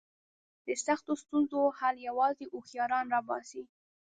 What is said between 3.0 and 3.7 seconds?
را باسي.